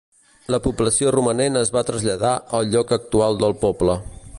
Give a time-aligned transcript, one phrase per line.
[0.53, 4.03] La població romanent es va traslladar al lloc actual del poble.